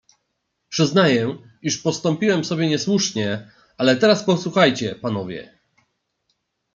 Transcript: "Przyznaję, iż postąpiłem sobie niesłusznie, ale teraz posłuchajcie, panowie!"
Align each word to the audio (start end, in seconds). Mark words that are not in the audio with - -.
"Przyznaję, 0.69 1.37
iż 1.61 1.77
postąpiłem 1.81 2.43
sobie 2.45 2.67
niesłusznie, 2.69 3.51
ale 3.77 3.95
teraz 3.95 4.23
posłuchajcie, 4.23 4.95
panowie!" 4.95 5.59